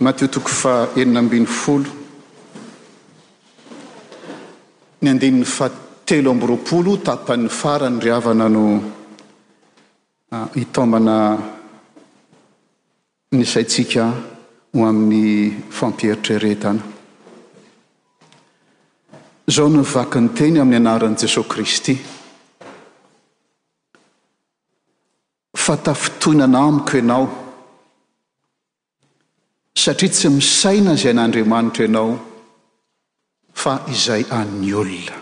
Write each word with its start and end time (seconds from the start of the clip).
matiotiko 0.00 0.48
fa 0.48 0.72
eninambiny 0.96 1.46
folo 1.46 1.90
ny 5.02 5.08
andininy 5.10 5.44
fa 5.44 5.68
telo 6.04 6.30
ambyroapolo 6.30 6.92
tapan'ny 7.06 7.48
fara 7.50 7.88
ny 7.90 7.98
riavana 8.02 8.46
no 8.48 8.64
hitombana 10.54 11.16
nysaitsika 13.32 14.04
ho 14.74 14.84
amin'ny 14.90 15.66
fampieritreretana 15.70 16.82
zao 19.50 19.68
novaky 19.68 20.18
ny 20.20 20.28
teny 20.38 20.60
amin'ny 20.62 20.80
anaran'i 20.80 21.18
jesosy 21.26 21.48
kristy 21.50 21.94
fatafitoinana 25.66 26.58
amiko 26.70 26.94
ianao 26.98 27.47
satria 29.88 30.12
tsy 30.12 30.28
misaina 30.28 30.92
izay 30.92 31.16
an'andriamanitra 31.16 31.84
ianao 31.86 32.10
fa 33.62 33.72
izay 33.94 34.22
ann'ny 34.38 34.70
olona 34.80 35.16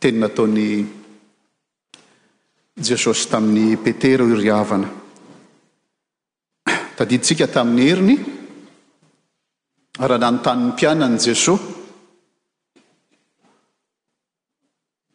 teninataony 0.00 0.66
jesosy 2.88 3.24
tamin'ny 3.30 3.74
petera 3.84 4.22
o 4.22 4.28
iry 4.34 4.48
havana 4.56 4.88
tadiditsika 6.98 7.46
tamin'ny 7.56 7.82
hiriny 7.90 8.16
rahanano 10.08 10.38
tanyn'ny 10.46 10.70
mpiana 10.74 11.06
ny 11.12 11.18
jesosy 11.26 11.64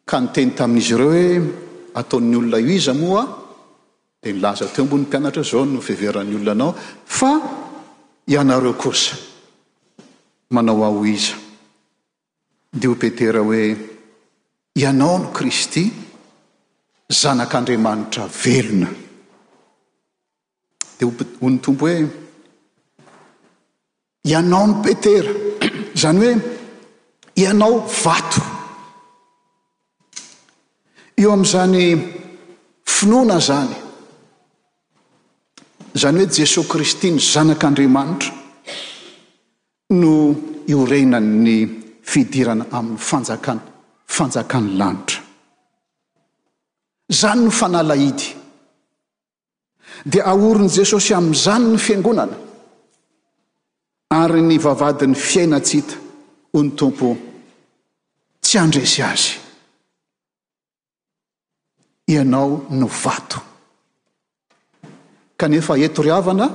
ka 0.08 0.16
nyteny 0.24 0.50
tamin'izy 0.58 0.92
ireo 0.94 1.10
hoe 1.14 1.26
ataon'ny 2.00 2.34
olona 2.42 2.58
io 2.60 2.72
iza 2.80 2.92
moa 3.02 3.22
dia 4.22 4.32
nilaza 4.34 4.66
teo 4.74 4.84
mbo 4.86 4.96
ny 5.00 5.04
mpianatra 5.08 5.42
zao 5.50 5.62
no 5.72 5.80
feveran'ny 5.88 6.34
olona 6.36 6.52
anao 6.56 6.72
fa 7.18 7.32
ianareo 8.26 8.74
kosa 8.74 9.16
manao 10.50 10.84
aho 10.84 11.04
iza 11.06 11.34
de 12.72 12.88
ho 12.88 12.94
petera 12.94 13.42
hoe 13.42 13.76
ianao 14.76 15.18
no 15.18 15.30
kristy 15.32 15.90
zanak'andriamanitra 17.08 18.26
velona 18.28 18.88
dea 20.98 21.08
ho 21.40 21.48
ny 21.50 21.58
tompo 21.58 21.86
hoe 21.86 22.06
ianao 24.30 24.66
no 24.66 24.82
petera 24.82 25.30
zany 26.00 26.22
hoe 26.28 26.36
ianao 27.34 27.82
vato 28.02 28.42
eo 31.18 31.32
am'izany 31.32 31.86
finoana 32.86 33.38
zany 33.40 33.76
zany 35.94 36.18
hoe 36.18 36.28
jesosy 36.38 36.68
kristy 36.68 37.10
ny 37.12 37.20
zanak'andriamanitra 37.20 38.32
no 39.90 40.34
iorenan 40.68 41.42
ny 41.42 41.66
fidirana 42.02 42.64
amin'ny 42.72 42.98
fanjakan 42.98 43.60
fanjakany 44.06 44.70
lanitra 44.78 45.20
zany 47.12 47.44
no 47.44 47.50
fanalahidy 47.50 48.34
dia 50.04 50.24
ahorin' 50.24 50.68
jesosy 50.78 51.14
amin'izany 51.14 51.66
ny 51.72 51.78
fiangonana 51.78 52.36
ary 54.10 54.42
ny 54.42 54.58
vavadin'ny 54.58 55.14
fiainatsi 55.16 55.80
ta 55.86 55.96
o 56.54 56.62
ny 56.62 56.70
tompo 56.76 57.16
tsy 58.42 58.56
andresy 58.64 59.00
azy 59.12 59.30
ianao 62.14 62.66
no 62.70 62.86
vato 63.04 63.51
kanefa 65.42 65.74
etoriavana 65.86 66.46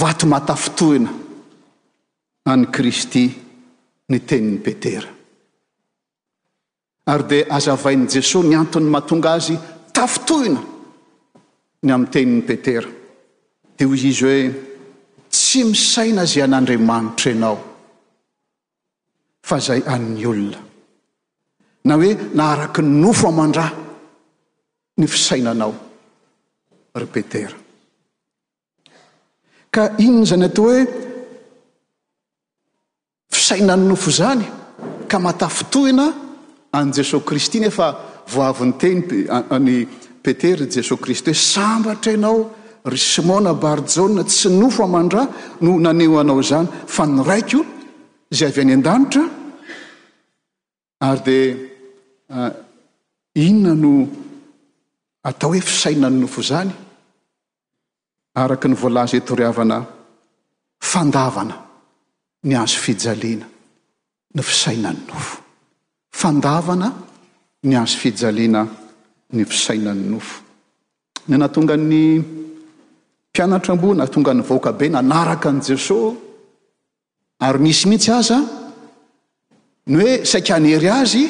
vato 0.00 0.26
mahatafitohina 0.32 1.10
any 2.52 2.64
kristy 2.72 3.24
ny 4.08 4.18
tenin'ny 4.28 4.58
petera 4.64 5.08
ary 7.12 7.24
dia 7.28 7.44
azavain'n' 7.58 8.08
jesosy 8.14 8.48
ny 8.48 8.56
anton'ny 8.56 8.88
mahatonga 8.94 9.30
azy 9.36 9.56
tafitohina 9.96 10.60
ny 11.84 11.92
amin'nytenin'ny 11.92 12.42
petera 12.48 12.88
dia 13.76 13.86
hozy 13.92 14.08
izy 14.14 14.24
hoe 14.30 14.40
tsy 15.36 15.60
misaina 15.68 16.24
zay 16.32 16.42
an'andriamanitra 16.46 17.32
anao 17.36 17.58
fa 19.48 19.60
zay 19.68 19.84
an'ny 19.94 20.24
olona 20.32 20.60
na 21.84 21.96
hoe 22.00 22.12
naharaky 22.40 22.80
ny 22.88 22.92
nofo 23.02 23.28
amandraa 23.28 23.70
ny 24.96 25.06
fisainanao 25.08 25.83
yera 26.94 27.58
ka 29.70 29.90
inona 29.98 30.24
zany 30.26 30.44
atao 30.46 30.64
hoe 30.64 30.86
fisaina 33.30 33.74
ny 33.76 33.84
nofo 33.88 34.10
zany 34.10 34.44
ka 35.08 35.18
matafontohina 35.18 36.06
any 36.72 36.90
jesosy 36.92 37.24
kristy 37.26 37.60
nefa 37.60 37.86
voavinteny 38.30 39.26
any 39.50 39.86
petera 40.22 40.66
jesosy 40.74 41.00
kristy 41.02 41.30
hoe 41.30 41.34
sambatra 41.54 42.12
ianao 42.12 42.50
rysmona 42.86 43.52
barjaoa 43.60 44.24
tsy 44.24 44.48
nofo 44.60 44.84
amandraa 44.84 45.26
no 45.60 45.72
naneo 45.84 46.20
anao 46.20 46.42
zany 46.50 46.68
fa 46.94 47.04
ny 47.06 47.22
raiky 47.28 47.58
zay 48.36 48.48
avy 48.50 48.60
any 48.62 48.72
an-danitra 48.78 49.22
ary 51.06 51.20
dia 51.24 51.42
ah, 52.30 52.52
inona 53.34 53.74
no 53.82 53.92
atao 55.28 55.50
hoe 55.50 55.60
fisaina 55.60 56.06
ny 56.10 56.20
nofo 56.22 56.40
zany 56.42 56.72
araka 58.34 58.68
ny 58.68 58.74
voalaza 58.74 59.16
etoriavana 59.16 59.84
fandavana 60.80 61.56
ny 62.42 62.54
azo 62.58 62.78
fijaliana 62.78 63.46
ny 64.34 64.42
fisainany 64.42 65.00
nofo 65.08 65.36
fandavana 66.12 66.88
ny 67.62 67.76
azo 67.78 67.98
fijaliana 67.98 68.66
ny 69.32 69.44
fisainany 69.46 70.02
nofo 70.10 70.42
ny 71.28 71.34
nantonga 71.38 71.76
ny 71.76 72.18
mpianatra 73.30 73.74
ambo 73.74 73.94
na 73.94 74.06
tonga 74.06 74.34
ny 74.34 74.42
vooaka 74.42 74.72
be 74.72 74.88
nanaraka 74.88 75.48
an' 75.48 75.60
jesosy 75.62 76.18
ary 77.40 77.58
misy 77.58 77.86
mihitsy 77.88 78.10
aza 78.18 78.38
ny 79.86 79.94
hoe 80.00 80.12
saikanhery 80.32 80.88
azy 80.90 81.24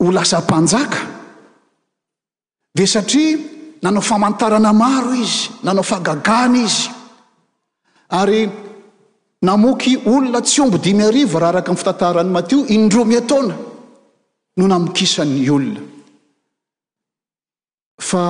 ho 0.00 0.10
lasam-panjaka 0.10 1.00
dia 2.74 2.86
satria 2.90 3.53
nanao 3.84 4.02
famantarana 4.10 4.72
maro 4.72 5.12
izy 5.22 5.48
nanao 5.66 5.84
fahgagana 5.90 6.58
izy 6.66 6.90
ary 8.20 8.40
namoky 9.48 9.92
olona 10.12 10.40
tsy 10.46 10.60
ombo 10.64 10.78
dimy 10.84 11.04
arivo 11.08 11.36
raha 11.38 11.52
araka 11.52 11.70
n'ny 11.72 11.78
fitantarany 11.82 12.30
matio 12.36 12.60
indromiataona 12.76 13.54
no 14.58 14.64
namokisan'ny 14.72 15.46
olona 15.56 15.82
fa 18.08 18.22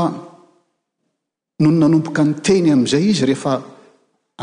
nony 1.63 1.77
naompoka 1.83 2.23
ny 2.27 2.33
tenyam'zayzyey 2.49 3.37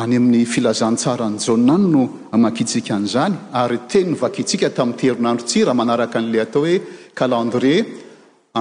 ain'iansarany 0.01 1.38
jonany 1.45 1.85
no 1.93 2.01
amakitsika 2.35 2.93
n'izany 3.01 3.35
ary 3.61 3.79
teny 3.91 4.07
no 4.11 4.16
vakitsika 4.23 4.67
tamin'ny 4.78 4.99
tierinandro 5.01 5.43
tsi 5.49 5.59
raha 5.67 5.75
manaraka 5.81 6.16
an'la 6.23 6.39
atao 6.45 6.61
hoe 6.66 6.75
calendre 7.19 7.73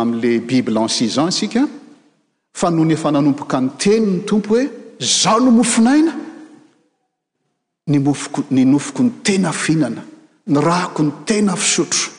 amin'la 0.01 0.33
bible 0.51 0.77
en 0.83 0.89
sisan 0.99 1.31
sika 1.41 1.63
fa 2.55 2.71
no 2.71 2.85
ny 2.85 2.95
efa 2.95 3.11
nanompoka 3.13 3.61
ny 3.61 3.69
teny 3.79 4.07
ny 4.07 4.21
tompo 4.27 4.55
hoe 4.57 4.67
zaho 4.99 5.41
no 5.41 5.51
mofonaina 5.51 6.13
ny 7.87 7.99
mofoko 7.99 8.45
ny 8.51 8.65
nofoko 8.67 9.03
ny 9.07 9.11
tena 9.23 9.53
fiinana 9.53 10.03
ny 10.47 10.61
rahiko 10.61 11.03
ny 11.03 11.13
tena 11.27 11.57
fisotro 11.57 12.11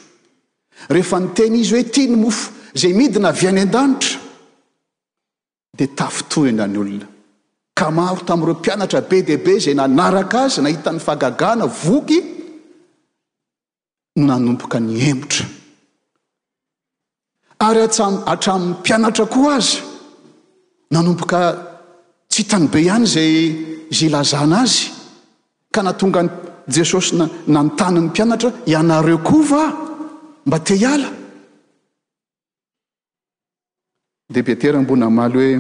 rehefa 0.90 1.20
ny 1.20 1.28
teny 1.36 1.60
izy 1.60 1.76
hoe 1.76 1.84
tia 1.90 2.10
ny 2.10 2.16
mofo 2.18 2.52
zay 2.76 2.94
midina 2.94 3.30
avyany 3.30 3.62
an-danitra 3.66 4.20
dia 5.78 5.88
tafito 5.96 6.48
enany 6.48 6.78
olona 6.78 7.08
ka 7.78 7.92
maro 7.92 8.22
tamin'ireo 8.26 8.60
mpianatra 8.60 9.02
be 9.10 9.22
diaibe 9.28 9.56
izay 9.58 9.76
nanaraka 9.76 10.44
azy 10.48 10.62
nahitany 10.64 11.00
fagagana 11.00 11.66
voky 11.68 12.20
no 14.16 14.24
nanompoka 14.26 14.80
ny 14.80 15.02
emotra 15.12 15.46
ary 17.68 17.82
atsa 17.84 18.06
atramin'ny 18.26 18.74
mpianatra 18.80 19.26
koa 19.28 19.56
azy 19.60 19.91
nanompoka 20.94 21.42
tsy 22.30 22.42
hitany 22.44 22.66
be 22.74 22.80
ihany 22.88 23.06
zay 23.14 23.32
zy 23.98 24.08
lazana 24.14 24.58
azy 24.64 24.84
ka 25.74 25.80
naha 25.84 25.96
tonga 26.00 26.22
jesosy 26.76 27.12
nananotaniny 27.20 28.08
mpianatra 28.10 28.50
ianareo 28.72 29.18
koava 29.28 29.62
mba 30.48 30.58
tehiala 30.68 31.10
di 34.34 34.40
petera 34.48 34.78
mbona 34.84 35.08
maly 35.18 35.38
hoe 35.40 35.52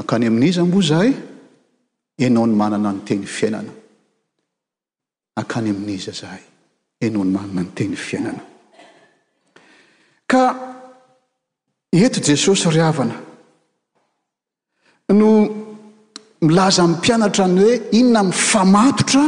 akany 0.00 0.24
amin'iza 0.28 0.62
mbo 0.68 0.78
zahay 0.90 1.12
anao 2.26 2.46
ny 2.48 2.54
manana 2.60 2.90
noteny 2.94 3.22
fiainana 3.36 3.72
akany 5.40 5.68
amin'iza 5.74 6.12
zahay 6.20 6.44
anao 7.04 7.24
ny 7.26 7.30
manana 7.36 7.60
nyteny 7.64 7.94
fiainana 8.06 8.42
ka 10.32 10.42
eto 12.00 12.20
jesosy 12.24 12.70
ry 12.70 12.80
havana 12.80 13.16
no 15.12 15.28
milaza 16.40 16.86
n 16.88 16.96
mpianatra 16.96 17.46
ny 17.52 17.60
hoe 17.60 17.76
inona 18.00 18.22
mifamatotra 18.32 19.24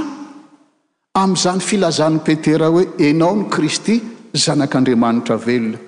amin'izany 1.15 1.61
filazan'ny 1.61 2.21
petera 2.25 2.69
hoe 2.73 2.85
anao 3.09 3.35
no 3.37 3.47
kristy 3.53 3.95
zanak'andriamanitra 4.33 5.37
velona 5.47 5.79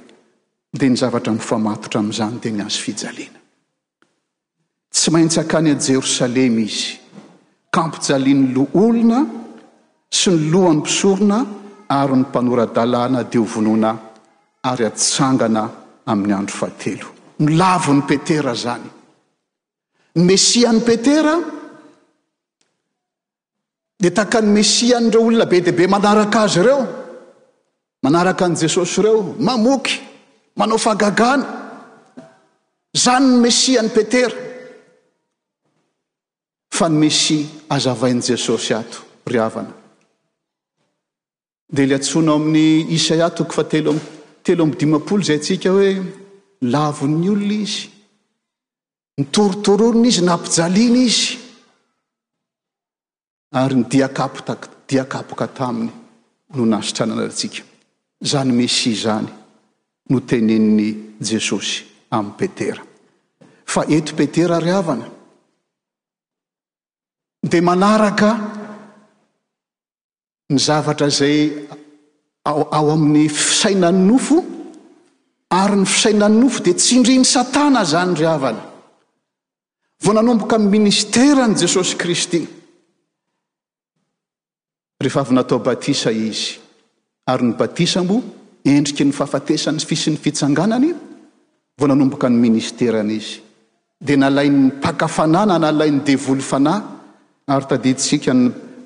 dia 0.78 0.88
ny 0.93 0.96
zavatra 1.02 1.32
mifamatotra 1.38 1.99
amin'izany 2.00 2.37
dia 2.43 2.52
ny 2.58 2.62
azo 2.67 2.81
fijaliana 2.84 3.40
tsy 4.94 5.08
maintsakany 5.14 5.69
a 5.75 5.81
jerosalema 5.87 6.61
izy 6.69 6.93
kampojalian'ny 7.75 8.44
loolona 8.55 9.20
sy 10.19 10.29
ny 10.34 10.38
lohan'ny 10.52 10.82
pisorona 10.87 11.38
ary 12.00 12.14
ny 12.19 12.22
mpanora-dalàna 12.29 13.20
dia 13.31 13.40
hovonoana 13.40 13.90
ary 14.70 14.84
atsangana 14.90 15.64
amin'ny 16.06 16.32
andro 16.35 16.56
faatelo 16.56 17.06
nolavo 17.43 17.93
ny 17.93 18.03
petera 18.06 18.55
zany 18.55 18.88
ny 20.14 20.23
mesia 20.25 20.70
ny 20.73 20.81
petera 20.87 21.35
dea 24.00 24.12
tahaka 24.17 24.38
ny 24.41 24.49
mesia 24.55 24.97
an'ireo 24.99 25.23
olona 25.26 25.47
be 25.50 25.61
dehibe 25.61 25.87
manaraka 25.94 26.38
azy 26.47 26.58
ireo 26.62 26.81
manaraka 28.05 28.44
an' 28.47 28.55
jesosy 28.61 29.00
ireo 29.03 29.35
mamoky 29.47 29.94
manao 30.58 30.79
fahgagana 30.87 31.47
zany 33.03 33.26
ny 33.31 33.38
mesia 33.49 33.81
ny 33.82 33.91
petera 33.97 34.37
fa 36.76 36.87
ny 36.88 36.97
mesia 37.03 37.43
azavain' 37.76 38.23
jesosy 38.29 38.73
ato 38.75 38.99
ry 39.26 39.38
avana 39.47 39.75
de 41.67 41.82
le 41.87 41.94
atsonao 41.99 42.37
amin'ny 42.38 42.94
isaia 42.97 43.29
toko 43.35 43.53
faatelo 43.58 43.91
amin'y 43.91 44.14
telo 44.46 44.62
amydimampolo 44.64 45.20
izay 45.22 45.38
ntsika 45.40 45.69
hoe 45.76 45.90
lavin'ny 46.75 47.26
olona 47.34 47.56
izy 47.66 47.81
nytorotoronina 49.20 50.08
izy 50.12 50.22
naampijaliana 50.28 51.00
izy 51.10 51.22
ary 53.60 53.75
nydiakapota 53.81 54.52
diakapoka 54.88 55.46
taminy 55.58 55.93
no 56.54 56.62
nasitrananaatsika 56.72 57.60
zany 58.31 58.52
mesia 58.60 58.94
zany 59.04 59.31
no 60.10 60.19
teneniny 60.28 60.88
jesosy 61.28 61.75
amin'ny 62.16 62.37
petera 62.38 62.82
fa 63.72 63.81
eto 63.96 64.10
petera 64.19 64.56
ry 64.64 64.72
avana 64.81 65.06
dia 67.50 67.62
manaraka 67.69 68.31
ny 70.52 70.56
zavatra 70.66 71.08
zay 71.19 71.37
ao 72.46 72.69
amin'ny 72.93 73.28
fisainany 73.28 73.98
nofo 74.06 74.38
ary 75.50 75.76
ny 75.76 75.84
fisainany 75.87 76.37
nofo 76.38 76.62
dia 76.62 76.75
tsi 76.75 76.94
indriny 76.96 77.25
satana 77.25 77.82
zany 77.93 78.14
ry 78.14 78.26
havana 78.26 78.62
vo 80.02 80.10
nanomboka 80.12 80.58
ny 80.58 80.69
ministeraan' 80.78 81.58
jesosy 81.60 81.96
kristy 82.02 82.40
rehefa 85.02 85.20
avy 85.25 85.34
natao 85.34 85.58
batisa 85.58 86.10
izy 86.10 86.60
ary 87.32 87.43
ny 87.50 87.54
batisa 87.60 88.00
moa 88.08 88.22
endriky 88.75 89.02
ny 89.08 89.12
fahafatesan'ny 89.19 89.82
fisi 89.88 90.08
ny 90.14 90.19
fitsanganany 90.25 90.90
vo 91.78 91.84
nanomboka 91.90 92.31
ny 92.31 92.38
ministerana 92.46 93.12
izy 93.12 93.43
dia 94.06 94.16
nalainy 94.22 94.70
pakafanayna 94.84 95.58
nalay 95.66 95.90
ny 95.96 96.00
devoly 96.08 96.44
fanahy 96.52 96.81
ary 97.52 97.64
tadia 97.70 97.94
ntsika 97.98 98.32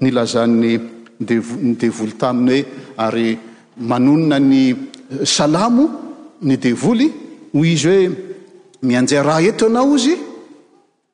nilazany 0.05 0.73
ny 1.21 1.77
devolo 1.83 2.13
taminy 2.23 2.59
hoe 2.63 2.97
ary 3.09 3.29
manonona 3.77 4.39
ny 4.39 4.75
eh, 4.75 5.25
salamo 5.25 5.89
ny 6.41 6.57
devoly 6.59 7.09
ho 7.53 7.65
izy 7.65 7.87
hoe 7.87 8.17
mianje 8.83 9.23
raha 9.23 9.43
eto 9.43 9.67
ianao 9.67 9.97
izy 9.97 10.17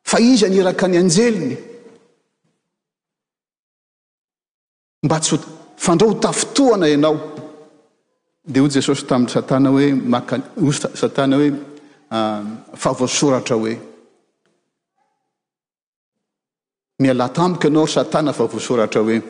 fa 0.02 0.18
izy 0.20 0.44
aniraka 0.46 0.88
ny 0.88 0.96
anjeliny 0.98 1.56
mba 5.02 5.20
tsy 5.20 5.36
hofandreo 5.74 6.10
ho 6.10 6.18
tafotohana 6.18 6.88
ianao 6.88 7.16
dia 8.44 8.62
ho 8.62 8.68
jesosy 8.70 9.06
tamin'y 9.06 9.30
satana 9.30 9.68
hoe 9.70 9.92
maka 9.92 10.40
o 10.56 10.72
satana 10.72 11.36
hoe 11.36 11.52
ah, 12.10 12.42
fahavoasoratra 12.74 13.56
hoe 13.56 13.76
mialatamoko 17.02 17.64
ianao 17.66 17.86
ry 17.86 17.92
satana 17.92 18.32
fahavoasoratra 18.32 19.00
hoe 19.02 19.20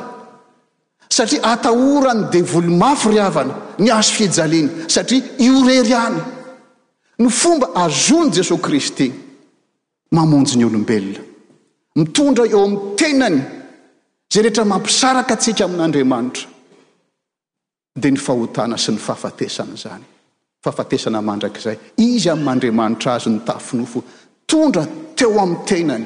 satria 1.09 1.43
atahora 1.43 2.13
ny 2.13 2.23
devolo 2.31 2.69
mafyry 2.73 3.17
havana 3.21 3.53
ny 3.79 3.91
azo 3.91 4.13
fijaliana 4.17 4.69
satria 4.87 5.21
ioreryany 5.37 6.19
ny 7.19 7.29
fomba 7.29 7.67
azoany 7.85 8.31
jesosy 8.33 8.61
kristy 8.65 9.13
mamonjy 10.11 10.55
ny 10.57 10.65
olombelona 10.65 11.34
mitondra 11.95 12.45
eo 12.45 12.59
amin'ny 12.63 12.95
tenany 12.97 13.37
zay 14.33 14.41
rehetra 14.43 14.65
mampisaraka 14.71 15.33
atsika 15.35 15.63
amin'andriamanitra 15.67 16.47
dia 18.01 18.11
ny 18.11 18.19
fahotana 18.25 18.77
sy 18.77 18.91
ny 18.91 18.99
fahafatesana 18.99 19.75
zany 19.83 20.03
fahafatesana 20.63 21.21
mandrakizay 21.29 21.77
izy 22.07 22.29
amin'n'andriamanitra 22.33 23.11
azy 23.17 23.29
nytafinofo 23.35 23.99
tondra 24.51 24.83
teo 25.17 25.31
amin'ny 25.43 25.63
tenany 25.69 26.05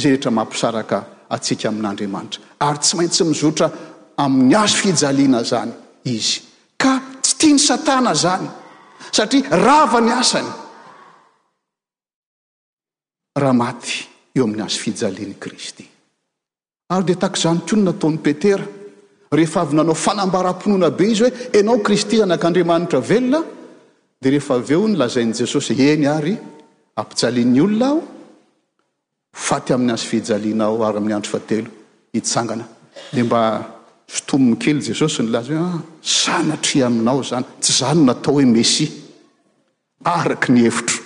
zay 0.00 0.10
rehetra 0.12 0.30
mampisaraka 0.38 0.98
atsika 1.36 1.66
amin'andriamanitra 1.72 2.40
ary 2.68 2.78
tsy 2.78 2.94
maintsy 2.98 3.24
mizotra 3.30 3.66
amin'ny 4.24 4.54
azo 4.62 4.76
fijaliana 4.82 5.40
zany 5.52 5.72
izy 6.14 6.34
ka 6.82 6.92
tsy 7.22 7.32
tia 7.38 7.54
ny 7.54 7.60
satana 7.68 8.12
zany 8.24 8.46
satria 9.16 9.58
rava 9.66 10.00
ny 10.00 10.12
asany 10.22 10.50
raha 13.40 13.56
maty 13.64 14.05
eo 14.36 14.44
amin'ny 14.44 14.62
azy 14.64 14.78
fijaliany 14.84 15.34
kristy 15.40 15.84
ary 16.92 17.04
dia 17.06 17.16
tak 17.20 17.36
zano 17.36 17.60
kono 17.68 17.82
nataon'ny 17.84 18.18
petera 18.26 18.64
rehefa 19.36 19.60
avy 19.64 19.74
nanao 19.76 19.94
fanambaram-pinoana 19.94 20.90
be 20.96 21.04
izy 21.14 21.22
hoe 21.24 21.32
anao 21.60 21.78
kristy 21.86 22.16
zanak'andriamanitra 22.22 23.00
velona 23.10 23.40
dia 24.22 24.30
rehefa 24.34 24.54
av 24.60 24.70
eo 24.70 24.86
ny 24.88 24.96
lazain' 25.00 25.34
jesosy 25.38 25.72
eny 25.92 26.06
ary 26.16 26.34
ampijalin'ny 27.00 27.60
olona 27.66 27.86
aho 27.90 28.02
faty 29.46 29.70
amin'ny 29.74 29.92
azy 29.96 30.06
fijaliana 30.12 30.64
ao 30.70 30.78
ary 30.88 30.98
amin'y 31.00 31.16
andro 31.18 31.30
fa 31.34 31.40
telo 31.48 31.70
hitsangana 32.14 32.64
di 33.14 33.22
mba 33.22 33.42
sotomo 34.14 34.46
ny 34.50 34.56
kely 34.62 34.80
jesosy 34.90 35.22
nylaza 35.22 35.52
hoe 35.62 35.80
zanatri 36.20 36.82
ah, 36.82 36.86
aminao 36.90 37.20
zany 37.30 37.44
tsy 37.60 37.72
zany 37.80 38.00
natao 38.08 38.34
hoe 38.36 38.44
mesi 38.54 38.86
araka 40.14 40.48
ny 40.52 40.60
hevitro 40.66 41.05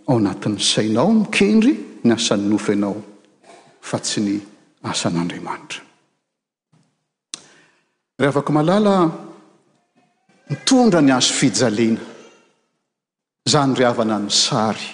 aotn'y 0.07 0.61
sainao 0.61 1.11
mikendry 1.13 1.87
ny 2.05 2.13
asan'ny 2.13 2.49
nofo 2.49 2.73
anao 2.73 2.97
fa 3.81 3.99
tsy 3.99 4.21
ny 4.21 4.52
asan'andriamanitra 4.83 5.83
ryhavaka 8.19 8.51
malala 8.55 8.95
mitondra 10.51 11.01
ny 11.03 11.13
azo 11.17 11.35
fijalena 11.39 12.01
za 13.51 13.61
ny 13.67 13.75
ry 13.79 13.85
havana 13.89 14.17
ny 14.25 14.31
sary 14.45 14.89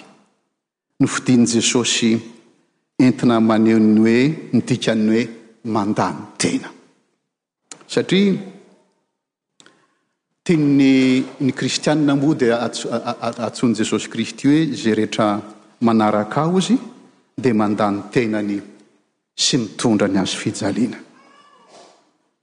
no 0.99 1.07
fidiany 1.13 1.45
jesosy 1.53 2.11
entina 3.03 3.35
manehony 3.49 3.97
hoe 4.03 4.21
midikany 4.53 5.03
oe 5.15 5.23
mandany 5.73 6.19
tena 6.41 6.69
satria 7.93 8.33
tianny 10.45 10.93
ny 11.45 11.51
kristianna 11.57 12.13
moa 12.21 12.35
dia 12.41 12.55
antsony 13.45 13.73
jesosy 13.81 14.07
kristy 14.13 14.43
hoe 14.49 14.59
zay 14.81 14.93
rehetra 14.99 15.27
manaraka 15.85 16.37
aho 16.47 16.57
izy 16.61 16.75
dia 17.43 17.53
mandany 17.61 17.97
tenany 18.13 18.57
sy 19.39 19.57
mitondra 19.57 20.07
ny 20.07 20.19
azo 20.19 20.35
fijalena 20.37 20.97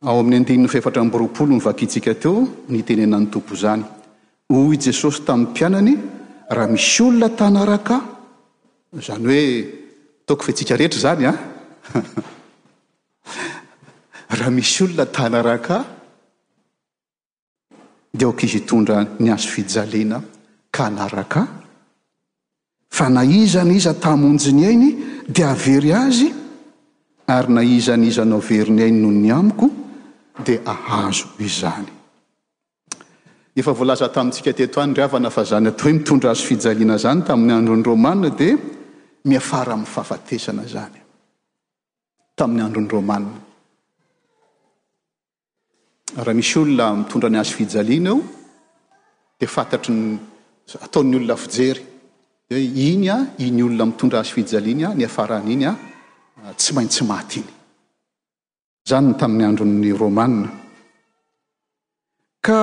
ao 0.03 0.19
amin'ny 0.21 0.37
andiny 0.37 0.63
ny 0.63 0.69
faefatra 0.69 1.03
m-boropolo 1.05 1.53
nyvakitsika 1.55 2.15
teo 2.15 2.49
nytenena 2.69 3.19
ny 3.21 3.27
tompo 3.31 3.55
zany 3.57 3.85
hoy 4.49 4.75
i 4.77 4.81
jesosy 4.81 5.21
tamin'ny 5.25 5.51
mpianany 5.53 5.93
raha 6.51 6.67
misy 6.69 7.03
olona 7.03 7.29
tana 7.29 7.65
raka 7.65 7.97
izany 8.93 9.25
hoe 9.25 9.65
toko 10.25 10.43
fa 10.45 10.53
tsika 10.53 10.77
rehetra 10.77 10.99
zany 11.01 11.25
a 11.27 11.31
ah? 11.33 11.37
raha 14.39 14.51
misy 14.51 14.83
olona 14.85 15.07
tanaraka 15.07 15.85
dia 18.17 18.29
okizy 18.29 18.57
hitondra 18.59 19.07
ny 19.19 19.31
azo 19.33 19.49
fijalena 19.49 20.23
ka 20.71 20.89
naraka 20.89 21.47
fa 22.91 23.09
na 23.09 23.23
iza 23.23 23.65
na 23.65 23.73
iza 23.73 23.95
tamonjy 23.95 24.53
ny 24.53 24.65
ainy 24.67 24.89
dia 25.29 25.51
avery 25.51 25.93
azy 25.93 26.33
ary 27.27 27.49
naiza 27.53 27.97
nizanao 27.97 28.41
veriny 28.41 28.83
ainy 28.83 29.01
noho 29.01 29.13
ny 29.13 29.31
amiko 29.35 29.71
dia 30.45 30.61
ahazo 30.65 31.29
i 33.55 33.97
tamintsika 34.13 34.53
tto 34.53 34.81
anravana 34.81 35.31
fa 35.31 35.43
zany 35.51 35.69
ato 35.69 35.83
hoe 35.85 35.93
mitondra 35.93 36.31
azo 36.31 36.45
fijaliana 36.49 36.97
zany 37.05 37.21
tamin'ny 37.27 37.53
androndromaa 37.53 38.31
dia 38.39 38.57
miafara 39.25 39.73
am'ny 39.73 39.87
fahafatesana 39.95 40.65
zany 40.75 40.99
tamin'ny 42.39 42.63
androndroma 42.67 43.17
hamisy 46.17 46.59
olona 46.59 46.95
mitondra 47.01 47.29
any 47.29 47.39
azo 47.43 47.53
fijaliana 47.59 48.11
eo 48.11 48.19
di 49.41 49.47
fantatr 49.47 49.89
ataon'ny 50.87 51.17
olona 51.19 51.37
fijery 51.37 51.83
d 52.49 52.55
iny 52.89 53.09
a 53.11 53.17
iny 53.39 53.63
olona 53.67 53.85
mitondra 53.91 54.21
azo 54.21 54.33
fijaliany 54.37 54.85
a 54.89 54.95
ny 54.95 55.05
afaran' 55.05 55.51
iny 55.55 55.65
a 55.67 55.73
tsy 56.55 56.73
maintsy 56.75 57.05
matyiny 57.05 57.49
zany 58.89 59.09
n 59.13 59.19
tamin'ny 59.19 59.45
andro'ny 59.47 59.91
romanina 59.91 60.47
ka 62.47 62.61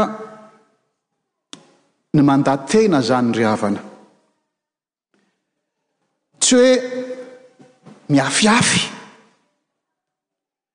ny 2.15 2.21
mandahtena 2.23 3.01
zany 3.01 3.31
ry 3.35 3.43
havana 3.43 3.81
tsy 6.39 6.55
hoe 6.55 6.71
miafiafy 8.09 8.81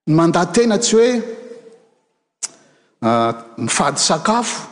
ny 0.07 0.13
mandaatena 0.21 0.79
tsy 0.79 0.97
hoe 0.97 1.11
ah, 3.09 3.33
mifady 3.57 3.99
sakafo 4.07 4.69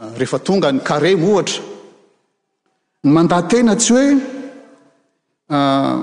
ah, 0.00 0.12
rehefa 0.18 0.38
tonga 0.44 0.68
ny 0.72 0.80
karemo 0.88 1.28
ohatra 1.32 1.62
ny 3.04 3.10
mandaatena 3.16 3.74
tsy 3.76 3.92
hoe 3.94 4.10
ah, 5.56 5.96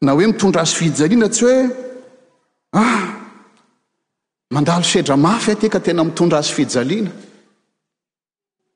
na 0.00 0.12
hoe 0.12 0.26
mitondra 0.26 0.60
azo 0.60 0.76
fijaliana 0.76 1.28
tsy 1.28 1.44
hoe 1.46 1.60
ah 2.72 3.02
mandalosedra 4.54 5.16
mafy 5.16 5.50
atika 5.50 5.78
tena 5.80 6.04
mitondra 6.04 6.38
azo 6.38 6.54
fijaliana 6.54 7.10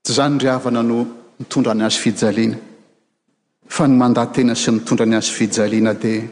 s 0.07 0.13
zany 0.17 0.39
ry 0.41 0.49
havana 0.49 0.83
no 0.83 0.99
mitondra 1.39 1.73
ny 1.75 1.85
azo 1.87 2.01
fijaliana 2.03 2.57
fa 3.75 3.85
ny 3.87 3.93
mandaatena 4.01 4.55
sy 4.63 4.71
mitondra 4.71 5.05
ny 5.07 5.17
azofijaliana 5.17 5.93
dia 6.03 6.23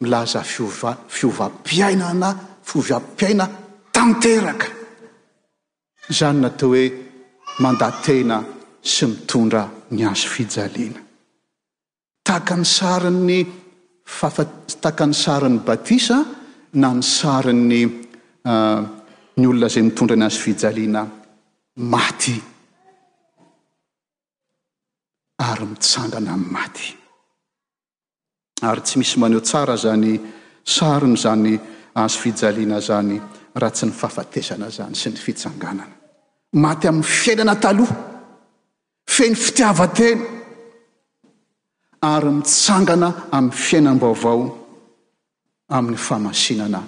milaza 0.00 0.40
fioa 0.42 0.92
fiovampiaina 1.14 2.08
na 2.22 2.28
fiovammpiaina 2.68 3.46
tanteraka 3.94 4.66
zany 6.18 6.38
nateo 6.42 6.68
hoe 6.70 6.84
mandatena 7.62 8.36
sy 8.92 9.04
mitondra 9.06 9.62
ny 9.90 10.00
azo 10.10 10.28
fijaliana 10.34 11.00
tahaka 12.26 12.54
ny 12.60 12.64
sari 12.64 13.10
ny 13.10 13.30
atakany 14.22 15.12
sarin'ny 15.14 15.60
batisa 15.64 16.24
na 16.74 16.92
ny 16.94 17.02
sariny 17.02 17.82
uh, 18.44 18.80
ny 19.36 19.46
olona 19.48 19.68
zay 19.68 19.82
mitondra 19.82 20.16
ny 20.16 20.24
azo 20.24 20.38
fijaliana 20.40 21.04
maty 21.76 22.34
ary 25.38 25.64
mitsangana 25.66 26.30
ami'y 26.36 26.50
maty 26.50 26.88
ary 28.62 28.80
tsy 28.80 28.98
misy 28.98 29.18
maneho 29.18 29.40
tsara 29.40 29.76
zany 29.76 30.18
sariny 30.64 31.16
zany 31.16 31.60
azo 31.94 32.18
fijaliana 32.20 32.80
zany 32.80 33.20
ra 33.54 33.70
tsy 33.70 33.86
ny 33.86 33.92
fahafatesana 33.92 34.70
zany 34.70 34.94
sy 34.94 35.10
ny 35.10 35.16
fitsanganana 35.16 35.94
maty 36.52 36.88
amin'ny 36.88 37.04
fiainana 37.06 37.54
taloha 37.58 37.96
feny 39.10 39.34
fitiavatelo 39.34 40.39
arymitsangana 42.02 43.14
amin'ny 43.32 43.52
fiainam-baovao 43.54 44.44
amin'ny 45.68 45.96
faamasinana 45.96 46.80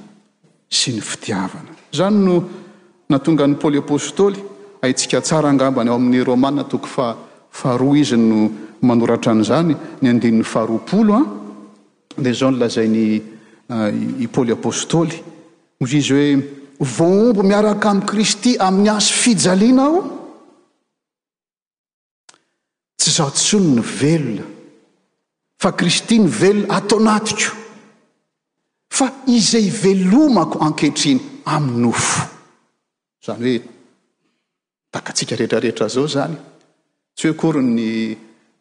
sy 0.68 0.94
ny 0.96 1.00
fitiavana 1.04 1.72
zany 1.96 2.20
no 2.26 2.36
natonga 3.10 3.46
ny 3.46 3.54
poly 3.60 3.78
apôstôly 3.78 4.38
ahitsika 4.82 5.20
tsara 5.20 5.48
angambany 5.52 5.90
ao 5.90 5.96
amin'ny 6.00 6.24
romanna 6.24 6.64
toko 6.64 6.86
fa 6.86 7.16
faharoa 7.50 7.96
izy 8.00 8.16
no 8.16 8.50
manoratra 8.88 9.30
an'izany 9.32 9.74
ny 10.00 10.08
andinin'ny 10.12 10.44
faharoapolo 10.52 11.14
an 11.18 11.22
ah. 11.22 12.22
dia 12.22 12.32
zao 12.32 12.50
no 12.50 12.58
lazainy 12.62 13.22
ah, 13.70 13.90
paoly 14.34 14.52
apôstôly 14.56 15.14
ozy 15.82 15.98
izy 16.00 16.12
hoe 16.80 16.86
voombo 16.96 17.42
miaraka 17.44 17.90
amin'i 17.90 18.06
kristy 18.10 18.50
amin'ny 18.66 18.90
asy 18.96 19.12
fijaliana 19.22 19.84
aho 19.88 20.00
tsy 23.00 23.10
zao 23.18 23.30
tsony 23.36 23.72
ny 23.76 23.82
velona 23.84 24.44
fa 25.62 25.70
kristi 25.78 26.18
ny 26.18 26.26
velona 26.28 26.74
atao 26.78 26.98
natiko 27.00 27.54
fa 28.98 29.06
izay 29.30 29.68
velomako 29.82 30.58
ankehitriny 30.66 31.20
ami'nyofo 31.54 32.22
zany 33.26 33.42
hoe 33.44 33.58
takatsika 34.94 35.32
rehetrarehetra 35.38 35.86
zao 35.94 36.06
zany 36.14 36.36
tsy 37.16 37.28
hoe 37.28 37.36
kory 37.42 37.62
ny 37.76 37.88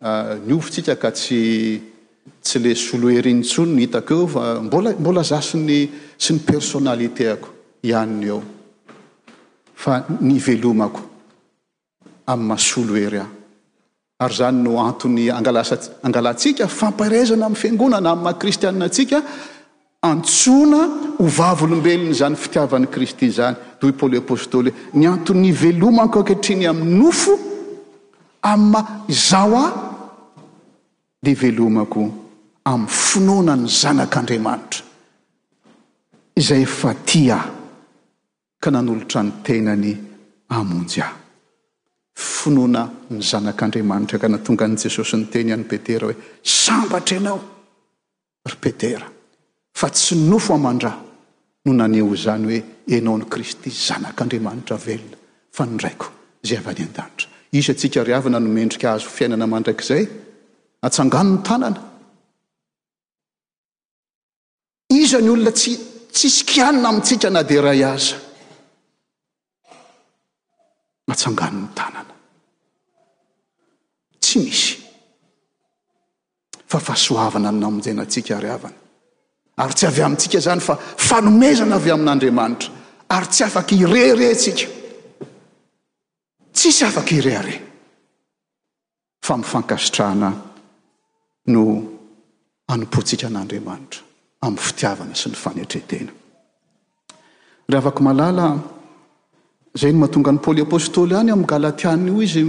ah, 0.09 0.35
ni 0.45 0.53
ofotsika 0.59 0.93
ka 1.01 1.09
tsy 1.17 1.41
tsy 2.45 2.57
le 2.63 2.71
soloery 2.85 3.31
iny 3.33 3.43
tsonyno 3.49 3.81
hitako 3.83 4.13
eo 4.19 4.27
fa 4.35 4.43
mbolambola 4.65 5.23
za 5.29 5.39
synysy 5.47 6.31
ny 6.33 6.39
personalitéako 6.49 7.47
ihanny 7.89 8.27
eo 8.29 8.39
fa 9.81 9.93
nyvelomako 10.29 11.01
amy 12.31 12.43
masolo 12.49 12.93
ery 13.07 13.19
a 13.25 13.27
ary 14.21 14.33
zany 14.35 14.61
no 14.63 14.77
anton'ny 14.85 15.31
angala 15.37 15.61
angalantsika 16.07 16.67
famparezana 16.79 17.45
amin'ny 17.45 17.57
fiangonana 17.61 18.09
amin'ny 18.11 18.23
ma 18.25 18.33
kristiaa 18.41 18.69
antsika 18.83 19.17
antsona 20.09 20.81
ovavyolombelona 21.25 22.13
zany 22.21 22.35
fitiavan'ny 22.43 22.87
kristy 22.93 23.27
zany 23.37 23.55
to 23.79 23.85
paoly 23.99 24.17
apôstoly 24.23 24.71
ny 24.99 25.05
anton'ny 25.13 25.49
velomako 25.61 26.17
ankehitriny 26.19 26.65
amin'ny 26.73 26.95
nofo 27.01 27.33
amiy 28.51 28.65
ma 28.71 28.81
izao 29.15 29.55
aho 29.65 29.69
dia 31.23 31.35
velomako 31.43 32.01
amin'ny 32.71 32.89
finoana 33.03 33.53
ny 33.63 33.67
zanak'andriamanitra 33.81 34.81
izay 36.39 36.61
efa 36.67 36.91
ti 37.07 37.23
a 37.31 37.39
ka 38.61 38.69
nanolotra 38.75 39.19
ny 39.25 39.31
tenany 39.45 39.91
amonjy 40.59 41.01
ah 41.07 41.20
fonona 42.41 42.83
ny 43.13 43.21
zanak'andriamanitra 43.31 44.17
ka 44.21 44.27
natonga 44.33 44.65
an' 44.65 44.75
jesosy 44.81 45.15
nyteny 45.21 45.49
iany 45.51 45.65
petera 45.71 46.05
hoe 46.07 46.17
sambatra 46.63 47.15
ianao 47.17 47.37
ry 48.49 48.57
petera 48.63 49.07
fa 49.79 49.87
tsy 49.97 50.15
nofo 50.29 50.51
haman-draha 50.57 51.01
no 51.65 51.71
naneo 51.79 52.07
izany 52.17 52.45
hoe 52.49 52.59
anao 52.97 53.17
ny 53.19 53.25
kristy 53.33 53.69
zanak'andriamanitra 53.87 54.75
velona 54.85 55.17
fa 55.57 55.63
nyraiko 55.73 56.05
izay 56.43 56.57
avyany 56.61 56.81
an-danitra 56.87 57.27
isy 57.59 57.69
atsika 57.73 57.99
ry 58.07 58.13
avina 58.19 58.37
nomendrika 58.45 58.85
azo 58.95 59.09
fiainana 59.17 59.45
mandraikizay 59.53 60.03
atsangano 60.87 61.29
ny 61.35 61.39
tanana 61.49 61.81
iza 65.01 65.19
ny 65.25 65.29
olona 65.35 65.51
tsisikianina 66.13 66.87
amintsika 66.91 67.27
na 67.35 67.41
dia 67.49 67.61
ray 67.67 67.81
aza 67.93 68.15
atsangano 71.13 71.57
'ny 71.63 71.69
tanana 71.79 72.09
misy 74.39 74.77
fa 76.65 76.79
fahasoavana 76.79 77.51
namonjenantsika 77.51 78.39
ry 78.39 78.49
avana 78.55 78.75
ary 79.57 79.73
tsy 79.73 79.85
avy 79.89 80.01
amintsika 80.05 80.39
zany 80.45 80.59
fa 80.61 80.75
fanomezana 81.07 81.75
avy 81.79 81.89
amin'andriamanitra 81.95 82.69
ary 83.15 83.27
tsy 83.33 83.43
afaky 83.47 83.75
irerentsika 83.83 84.67
tsi 86.55 86.69
sy 86.71 86.83
afaky 86.85 87.15
ire 87.17 87.33
are 87.37 87.55
fa 89.25 89.33
mifankasitrahana 89.37 90.29
no 91.53 91.61
anompontsika 92.71 93.27
n'andriamanitra 93.29 93.99
amin'ny 94.45 94.61
fitiavana 94.65 95.15
sy 95.21 95.27
ny 95.29 95.35
fanetretena 95.43 96.11
ryhavaka 97.69 97.99
malala 98.09 98.45
izay 99.75 99.91
no 99.93 99.99
mahatonga 99.99 100.31
ny 100.33 100.39
poly 100.45 100.61
apôstôly 100.65 101.13
any 101.19 101.31
amin'ny 101.35 101.47
galatianaio 101.51 102.17
izy 102.25 102.43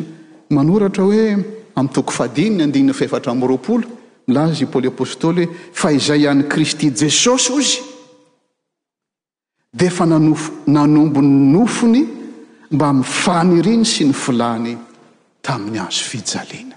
manoratra 0.56 1.02
hoe 1.08 1.24
ami'y 1.76 1.92
toko 1.92 2.10
fadininy 2.12 2.62
andigniny 2.64 2.92
fiefatra 2.94 3.32
aminroapolo 3.32 3.86
lazy 4.36 4.66
pôly 4.72 4.88
apôstôly 4.88 5.44
hoe 5.46 5.54
fa 5.80 5.88
izay 5.92 6.28
an'ny 6.30 6.44
kristy 6.52 6.92
jesosy 7.00 7.52
ozy 7.58 7.78
dea 9.78 9.90
fa 9.90 10.04
aonanombony 10.04 11.32
nofony 11.54 12.02
mba 12.74 12.88
mi'y 12.92 13.08
fany 13.24 13.62
riny 13.62 13.84
sy 13.86 14.04
ny 14.08 14.14
filany 14.22 14.74
tamin'ny 15.44 15.78
azo 15.86 16.04
fijaliana 16.10 16.76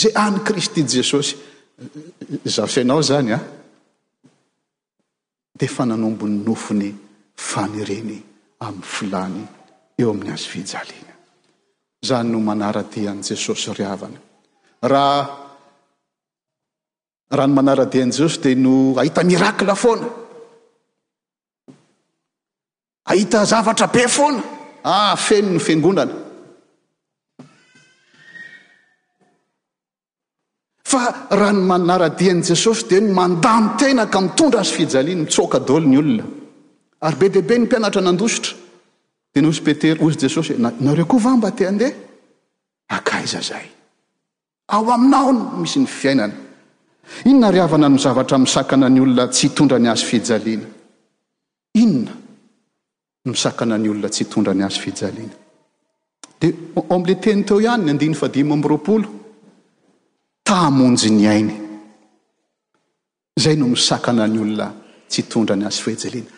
zay 0.00 0.12
any 0.24 0.38
kristy 0.46 0.82
jesosy 0.94 1.34
zaosainao 2.54 3.02
zany 3.08 3.32
a 3.32 3.34
ah. 3.38 3.42
dea 5.58 5.68
efa 5.70 5.82
nanombon'ny 5.90 6.40
nofony 6.46 6.90
fany 7.50 7.80
reny 7.90 8.18
amin'y 8.66 8.84
filany 8.94 9.42
eo 10.00 10.10
amin'ny 10.12 10.32
azo 10.36 10.48
fijaliana 10.54 11.15
zany 12.06 12.30
no 12.30 12.40
manaradian' 12.40 13.22
jesosy 13.22 13.70
ryhavany 13.78 14.18
raha 14.92 15.22
raha 17.36 17.46
no 17.50 17.54
manaradian'i 17.58 18.12
jesosy 18.14 18.38
dia 18.42 18.56
no 18.66 18.74
ahita 19.02 19.22
mirakle 19.30 19.74
foana 19.82 20.08
ahita 23.12 23.40
zavatra 23.52 23.86
be 23.94 24.04
foana 24.16 24.40
ah 24.94 25.14
feno 25.26 25.50
no 25.54 25.58
fiangonana 25.66 26.14
fa 30.90 31.00
raha 31.40 31.54
no 31.58 31.62
manaradian'i 31.72 32.44
jesosy 32.50 32.82
di 32.90 32.98
no 33.06 33.12
mandano 33.18 33.74
tena 33.80 34.04
ka 34.12 34.18
mitondra 34.26 34.60
azy 34.64 34.74
fijaliany 34.78 35.20
mitsoka 35.24 35.58
dolo 35.68 35.86
ny 35.92 35.96
olona 36.04 36.24
ary 37.06 37.16
be 37.20 37.26
dehibe 37.34 37.54
ny 37.58 37.62
mpianatra 37.66 38.02
nandositra 38.08 38.52
inaozy 39.36 39.62
petera 39.62 40.00
ozy 40.04 40.18
jesosy 40.20 40.52
hoe 40.54 40.72
nareo 40.80 41.04
koa 41.06 41.18
vamba 41.20 41.50
teandeha 41.50 41.94
akaiza 42.88 43.40
zay 43.40 43.66
ao 44.68 44.90
aminao 44.92 45.32
misy 45.60 45.78
ny 45.78 45.86
fiainana 45.86 46.34
inona 47.24 47.50
ryavana 47.50 47.88
no 47.88 47.96
zavatra 47.98 48.38
misakana 48.38 48.88
ny 48.88 49.00
olona 49.00 49.26
tsy 49.28 49.46
hitondra 49.48 49.78
ny 49.78 49.88
azo 49.88 50.06
fijaleana 50.06 50.66
inona 51.74 52.12
no 53.24 53.30
misakana 53.32 53.78
ny 53.78 53.88
olona 53.88 54.08
tsy 54.08 54.22
hitondra 54.24 54.54
ny 54.54 54.62
azy 54.64 54.80
fijaliana 54.84 55.34
dia 56.40 56.52
amle 56.90 57.14
teny 57.20 57.44
teo 57.44 57.60
ihany 57.60 57.84
ny 57.84 57.90
andiny 57.90 58.14
fadim 58.14 58.52
am'roapolo 58.52 59.08
tamonjy 60.44 61.10
ny 61.10 61.26
ainy 61.28 61.54
zay 63.40 63.56
no 63.56 63.66
misakana 63.66 64.26
ny 64.26 64.38
olona 64.40 64.66
tsy 65.08 65.22
hitondra 65.22 65.54
ny 65.56 65.66
azy 65.66 65.82
fihjaleana 65.84 66.34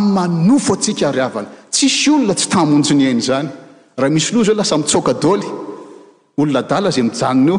manofo 0.00 0.72
atsika 0.74 1.10
ry 1.12 1.18
avana 1.20 1.48
tsisy 1.70 2.10
olona 2.10 2.34
tsy 2.34 2.48
tamonjo 2.48 2.94
ny 2.94 3.06
ainy 3.06 3.22
zany 3.22 3.48
raha 3.98 4.10
misy 4.12 4.32
loha 4.32 4.44
za 4.44 4.52
hoe 4.52 4.56
lasa 4.58 4.78
mitsoka 4.78 5.12
doly 5.14 5.46
olona 6.40 6.62
dala 6.70 6.90
zay 6.90 7.02
mijagnona 7.02 7.54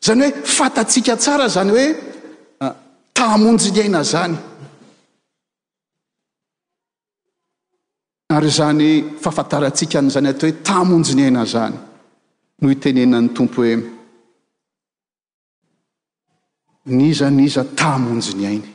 zany 0.02 0.22
hoe 0.22 0.42
fatatsika 0.56 1.16
tsara 1.16 1.46
zany 1.48 1.70
hoe 1.70 1.86
ah, 2.60 2.74
tamonjony 3.12 3.80
aina 3.80 4.02
zany 4.02 4.34
ary 8.34 8.50
zany 8.50 8.86
fahafantaratsika 9.22 10.00
n'izany 10.02 10.28
atao 10.28 10.48
hoe 10.48 10.62
tamonjo 10.66 11.12
ny 11.14 11.22
aina 11.24 11.44
zany 11.46 11.74
no 12.60 12.68
hitenena 12.68 13.20
ny 13.20 13.28
tompo 13.32 13.60
hoe 13.62 13.76
niza 16.86 17.30
niza 17.30 17.62
tamonjony 17.64 18.46
ainy 18.46 18.73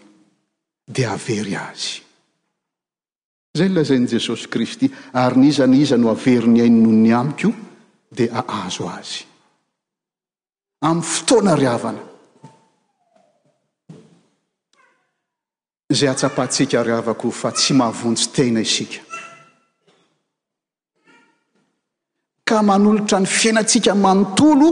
dia 0.91 1.12
avery 1.13 1.56
azy 1.56 2.02
izay 3.52 3.69
lazainy 3.69 4.08
jesosy 4.12 4.47
kristy 4.47 4.89
ary 5.13 5.38
nyiza 5.38 5.65
ny 5.67 5.78
iza 5.80 5.95
no 5.97 6.08
havery 6.13 6.47
ny 6.47 6.62
ainono 6.62 6.91
ny 6.95 7.13
amiko 7.13 7.54
dia 8.15 8.32
ahazo 8.45 8.89
azy 8.89 9.23
amin'ny 10.86 11.04
fotoana 11.12 11.54
ryavana 11.56 12.02
izay 15.93 16.10
atsapahatsika 16.10 16.84
ry 16.84 16.93
ava 16.97 17.13
ko 17.13 17.30
fa 17.32 17.52
tsy 17.52 17.73
mahavontsytena 17.73 18.60
isika 18.60 18.99
ka 22.47 22.62
manolotra 22.63 23.19
ny 23.19 23.28
fieinatsika 23.28 23.93
manontolo 23.93 24.69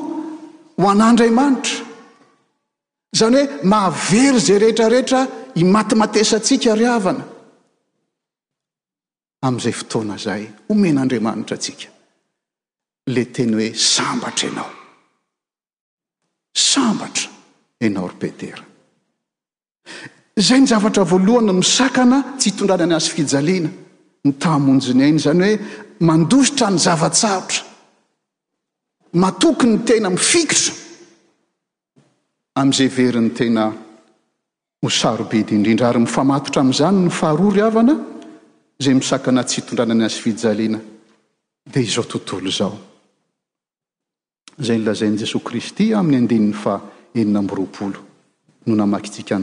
ho 0.81 0.85
an'andriamanitra 0.93 1.85
zany 3.17 3.37
hoe 3.37 3.49
maavery 3.71 4.39
zay 4.39 4.57
rehetrarehetra 4.57 5.21
y 5.57 5.63
matymatesantsika 5.65 6.75
ry 6.77 6.85
havana 6.85 7.25
amin'izay 9.45 9.73
fotoana 9.79 10.17
zahy 10.25 10.43
homen'andriamanitra 10.69 11.55
atsika 11.57 11.89
la 13.15 13.23
teny 13.35 13.53
hoe 13.59 13.69
sambatra 13.95 14.49
ianao 14.49 14.71
sambatra 16.73 17.29
ianao 17.83 18.07
ro 18.11 18.15
petera 18.23 18.63
izay 20.41 20.59
ny 20.61 20.67
zavatra 20.73 21.03
voalohany 21.11 21.51
misakana 21.61 22.17
tsy 22.37 22.47
hitondrana 22.49 22.85
ny 22.91 22.95
azo 22.99 23.09
fiijaliana 23.15 23.69
ny 24.25 24.31
tamonjiny 24.43 25.03
ainy 25.07 25.19
zany 25.25 25.43
hoe 25.43 25.63
mandositra 26.09 26.65
mi'ny 26.69 26.83
zavatsarotra 26.87 27.61
matokyny 29.23 29.73
n 29.75 29.79
tena 29.87 30.09
mifikotra 30.15 30.73
amn'izay 32.59 32.89
veryn'ny 32.99 33.31
tena 33.39 33.65
hosarobedi 34.83 35.55
indrindra 35.55 35.87
ary 35.89 35.99
mifamatotra 36.03 36.61
amin'izany 36.61 36.99
ny 37.07 37.11
faharoa 37.11 37.53
ry 37.55 37.61
avana 37.65 37.95
zay 38.83 38.93
misakana 38.93 39.41
tsy 39.47 39.55
hitondranany 39.61 40.03
asy 40.07 40.19
fiijaliana 40.23 40.79
d 41.71 41.73
onoooanjesoskristy 44.57 45.93
an'y 45.93 46.17
einaboaolo 47.19 47.99
nonaakitsika 48.77 49.35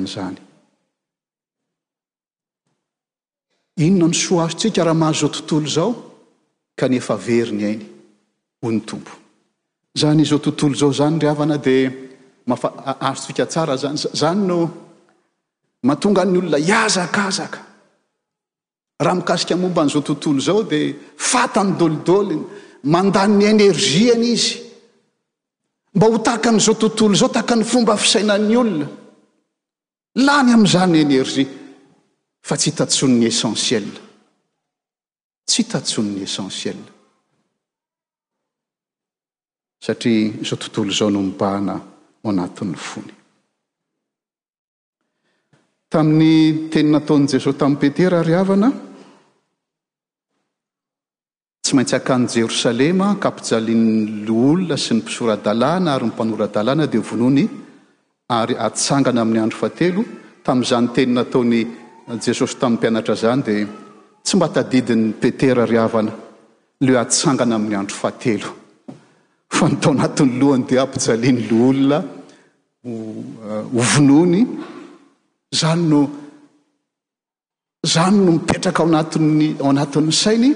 znonany 3.76 4.14
soa 4.24 4.44
azotsika 4.46 4.84
raha 4.86 4.94
mahazao 5.02 5.28
tontolo 5.28 5.66
zao 5.76 5.90
kanefaveriny 6.78 7.62
any 7.64 7.80
hony 8.62 8.80
tompo 8.88 9.10
zany 10.00 10.22
izao 10.22 10.38
tontolo 10.44 10.74
zao 10.80 10.92
zany 11.00 11.18
ry 11.18 11.26
avana 11.32 11.58
dia 11.64 11.90
maf 12.46 12.62
azotsika 13.00 13.46
tsara 13.46 13.76
zan 13.76 13.96
zany 13.96 14.46
no 14.46 14.58
mahatonga 15.86 16.20
any 16.26 16.38
olona 16.40 16.58
hiazakazaka 16.68 17.60
raha 19.04 19.16
mikasika 19.20 19.56
momba 19.56 19.84
nyizao 19.84 20.02
tontolo 20.02 20.40
zao 20.40 20.62
dia 20.62 20.94
fatany 21.16 21.70
dolidoliny 21.80 22.44
mandanny 22.94 23.44
energie 23.54 24.10
an' 24.16 24.22
izy 24.34 24.60
mba 25.96 26.04
ho 26.10 26.18
tahaka 26.24 26.50
nyizo 26.52 26.74
tontolo 26.82 27.14
zao 27.20 27.28
taka 27.28 27.54
ny 27.56 27.64
fomba 27.70 27.96
fisainan'ny 27.96 28.54
olona 28.62 28.86
la 30.26 30.36
ny 30.42 30.50
ami'izany 30.56 30.94
energia 31.06 31.46
fa 32.48 32.54
tsy 32.56 32.66
hitantsony 32.70 33.14
ny 33.20 33.26
essensiel 33.32 33.86
tsy 35.48 35.60
itatsony 35.62 36.10
ny 36.16 36.20
essensiel 36.28 36.78
satria 39.84 40.32
zao 40.46 40.56
tontolo 40.62 40.90
zao 40.98 41.10
no 41.14 41.20
mibahana 41.28 41.74
o 42.24 42.28
anatin'ny 42.30 42.78
fony 42.90 43.12
tamin'ny 45.94 46.68
tenynataon' 46.72 47.26
jesosy 47.30 47.56
tamin'ny 47.58 47.78
petera 47.82 48.18
ry 48.28 48.34
avana 48.42 48.66
tsy 51.62 51.72
maintsy 51.78 51.94
akany 51.98 52.24
jerosalema 52.34 53.08
ka 53.22 53.30
mpijalian'loolona 53.34 54.76
sy 54.84 54.90
ny 54.96 55.04
mpisoradalàna 55.04 55.90
ary 55.94 56.04
nympanoradalàna 56.10 56.84
dia 56.92 56.98
vonony 57.08 57.44
ary 58.40 58.56
atsangana 58.68 59.20
amin'ny 59.24 59.40
andro 59.44 59.58
fahatelo 59.60 60.02
tamin'izany 60.46 60.86
teny 60.98 61.10
nataony 61.18 61.60
jesosy 62.24 62.56
tamin'ny 62.60 62.78
mpianatra 62.80 63.14
zany 63.22 63.40
dia 63.46 63.66
tsy 64.26 64.34
mba 64.36 64.48
tadidiny 64.56 65.04
petera 65.22 65.62
ry 65.70 65.76
havana 65.82 66.10
leho 66.84 66.98
atsangana 67.04 67.54
amin'ny 67.58 67.76
andro 67.80 67.94
fahatelo 68.02 68.48
fa 69.56 69.64
nytao 69.72 69.92
natiny 70.00 70.30
lohany 70.42 70.64
dia 70.68 70.80
ampijalian' 70.82 71.40
loolona 71.48 71.98
eh, 72.82 73.62
vonony 73.76 74.42
zany 75.54 75.82
no 75.88 76.00
zany 77.86 78.18
no 78.18 78.32
mipetraka 78.32 78.82
ao 78.82 78.88
anatinny 78.88 79.48
ao 79.60 79.70
anatin'ny 79.72 80.12
sainy 80.22 80.50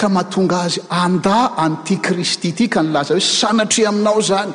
ka 0.00 0.06
mahatonga 0.08 0.58
azy 0.66 0.80
anda 0.90 1.36
an'ity 1.64 1.96
kristy 2.06 2.50
ty 2.52 2.66
ka 2.68 2.82
ny 2.82 2.90
laza 2.94 3.14
hoe 3.14 3.20
sanatry 3.38 3.82
aminao 3.90 4.20
zany 4.30 4.52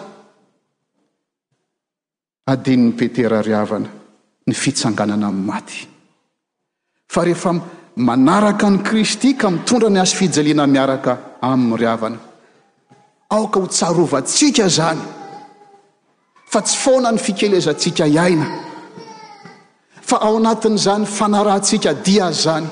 adin''ny 2.54 2.92
petera 3.00 3.40
ryavana 3.48 3.88
ny 4.48 4.54
fitsanganana 4.62 5.28
amin'ny 5.28 5.48
maty 5.50 5.80
fa 7.14 7.22
rehefa 7.26 7.52
manaraka 8.08 8.68
ny 8.74 8.78
kristy 8.90 9.30
ka 9.40 9.48
mitondra 9.52 9.90
ny 9.90 10.00
azo 10.04 10.16
fijaliana 10.20 10.66
miaraka 10.76 11.12
amin'ny 11.52 11.78
ry 11.80 11.88
avana 11.96 12.20
aoka 13.36 13.58
ho 13.62 13.68
tsarovantsika 13.68 14.66
zany 14.78 15.00
fa 16.52 16.60
tsy 16.66 16.76
foana 16.84 17.10
ny 17.12 17.20
fikelezantsika 17.26 18.06
iaina 18.16 18.48
ao 20.20 20.38
anatin' 20.40 20.78
zany 20.78 21.06
fanaratsika 21.06 21.94
di 21.94 22.20
a 22.22 22.32
zany 22.32 22.68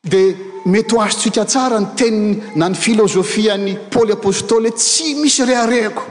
di 0.00 0.36
mety 0.64 0.94
ho 0.94 1.00
azotsika 1.00 1.44
tsara 1.44 1.80
ny 1.80 1.86
teny 1.96 2.42
na 2.60 2.68
ny 2.68 2.74
filôzofiany 2.76 3.90
pôly 3.90 4.12
apôstôly 4.14 4.70
tsy 4.72 5.14
misy 5.18 5.42
reharehako 5.44 6.02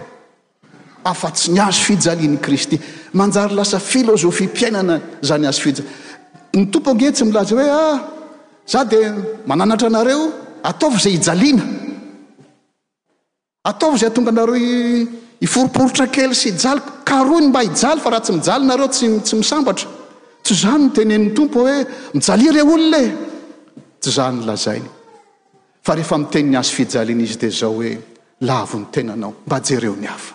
afa- 1.03 1.31
tsy 1.31 1.51
ny 1.51 1.59
azo 1.59 1.81
fijaliany 1.85 2.37
kristy 2.39 2.79
manjary 3.13 3.53
lasa 3.55 3.79
filôzofi 3.79 4.47
mpiainana 4.47 4.95
zany 5.21 5.45
azo 5.47 5.61
fijaly 5.61 5.87
ny 6.55 6.65
tompone 6.71 7.09
tsy 7.15 7.23
milaza 7.25 7.55
hoe 7.55 7.69
ah 7.71 7.99
za 8.67 8.83
di 8.83 8.95
mananatra 9.45 9.87
anareo 9.87 10.23
ataovy 10.63 10.97
zay 11.03 11.11
hijaliana 11.15 11.63
ataovy 13.69 13.97
zay 14.01 14.09
atonga 14.09 14.29
anareo 14.31 14.55
yforiporotra 15.45 16.07
kely 16.11 16.33
sy 16.35 16.51
ijaly 16.53 16.81
karony 17.07 17.49
mba 17.51 17.61
hijaly 17.65 18.01
fa 18.03 18.09
raha 18.13 18.23
tsy 18.25 18.33
mijalynareo 18.37 18.87
tsytsy 18.93 19.35
misambatra 19.41 19.87
tsy 20.43 20.53
zany 20.61 20.83
nyteneni'ny 20.87 21.33
tompo 21.37 21.59
hoe 21.65 21.77
mijaliry 22.17 22.61
olonae 22.73 23.07
tsy 24.01 24.09
zany 24.17 24.37
n 24.41 24.45
lazay 24.49 24.81
fa 25.85 25.93
rehefa 25.97 26.17
mitenin'ny 26.21 26.57
azo 26.61 26.73
fijaliana 26.77 27.23
izy 27.27 27.37
di 27.41 27.49
zao 27.59 27.73
hoe 27.77 27.91
lavo 28.47 28.77
ny 28.81 28.85
tenanao 28.93 29.33
mba 29.47 29.57
jereo 29.67 29.95
ny 30.01 30.07
afa 30.15 30.33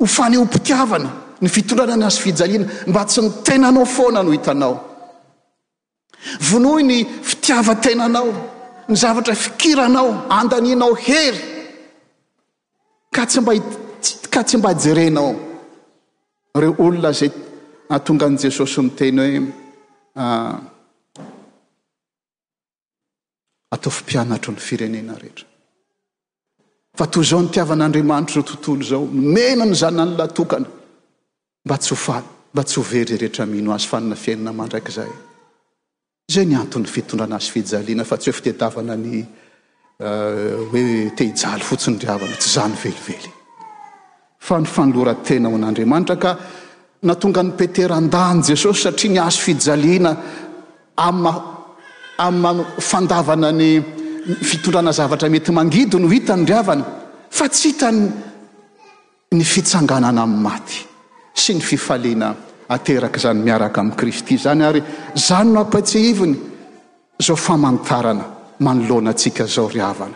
hofanehompitiavana 0.00 1.10
ny 1.42 1.48
fitondrana 1.56 1.96
ny 2.00 2.06
azo 2.10 2.20
fijaliana 2.24 2.66
mba 2.90 3.02
tsy 3.08 3.20
ni 3.22 3.30
tenanao 3.46 3.84
foana 3.96 4.22
no 4.22 4.30
hitanao 4.36 4.74
vonoy 6.48 6.82
ny 6.84 6.98
fitiavatenanao 7.28 8.30
ny 8.88 8.94
zavatra 9.02 9.34
fikiranao 9.34 10.08
andaninao 10.38 10.94
hery 10.94 11.55
katymbaika 13.16 14.40
tsy 14.46 14.56
mba 14.58 14.70
hijerena 14.72 15.20
ao 15.20 15.32
reo 16.60 16.74
olona 16.84 17.12
za 17.12 17.28
aatonga 17.90 18.26
an' 18.26 18.38
jesosy 18.42 18.80
miteny 18.82 19.18
hoe 19.20 19.40
ah, 20.16 20.58
atao 23.72 23.90
fipianatro 23.92 24.52
ny 24.52 24.60
firenena 24.60 25.14
rehetra 25.20 25.46
fa 26.98 27.06
toy 27.06 27.22
izao 27.24 27.42
ni 27.42 27.48
tiavan'andriamanitro 27.48 28.42
zao 28.42 28.48
tontolo 28.52 28.84
zao 28.90 29.06
mnena 29.06 29.64
ny 29.66 29.74
zaona 29.74 30.04
ny 30.04 30.16
latokana 30.18 30.66
mba 31.64 31.76
tsy 31.78 31.90
hofa 31.90 32.22
mba 32.52 32.64
tsy 32.64 32.76
hoveryrehetra 32.80 33.46
mino 33.46 33.72
azy 33.74 33.88
fanana 33.90 34.16
fiainana 34.16 34.52
mandrak'izay 34.58 35.10
zay 36.34 36.44
ny 36.46 36.54
anton'ny 36.62 36.86
fitondra 36.94 37.24
ana 37.26 37.36
azy 37.36 37.50
fijaliana 37.52 38.04
fa 38.04 38.16
tsy 38.18 38.30
hoe 38.30 38.36
fitetavana 38.38 38.96
ny 38.96 39.26
Eh, 39.98 40.52
hoe 40.72 41.10
tehijaly 41.16 41.64
fotsiny 41.64 41.98
ravany 42.04 42.36
tsy 42.36 42.48
zany 42.50 42.74
velively 42.76 43.16
fa 44.38 44.58
ny 44.60 44.66
fanolora 44.66 45.14
tena 45.24 45.48
ao 45.48 45.54
an'andriamanitra 45.54 46.16
ka 46.18 46.36
na 47.02 47.14
tonga 47.14 47.40
ny 47.42 47.52
peteran-dany 47.56 48.42
jesosy 48.44 48.82
satria 48.82 49.10
ny 49.12 49.18
azo 49.18 49.40
fijaliana 49.40 50.10
aa 50.96 52.52
fandavana 52.78 53.50
ny 53.56 53.68
fitondrana 54.44 54.92
zavatra 54.92 55.30
mety 55.32 55.50
mangidy 55.52 55.96
no 55.98 56.08
hita 56.12 56.36
ny 56.36 56.44
driavany 56.44 56.84
fa 57.30 57.48
tsy 57.48 57.66
hitany 57.68 58.00
ny 59.32 59.44
fitsanganana 59.44 60.20
amin'ny 60.28 60.42
maty 60.42 60.84
sy 61.34 61.54
ny 61.56 61.60
fifaliana 61.64 62.34
ateraka 62.68 63.16
zany 63.18 63.40
miaraka 63.48 63.80
amin'ni 63.80 63.96
kristy 63.96 64.36
zany 64.36 64.60
ary 64.62 64.82
zany 65.16 65.48
no 65.56 65.64
apatseiviny 65.64 66.36
zao 67.16 67.36
famanotarana 67.36 68.35
hiheeo 68.60 70.12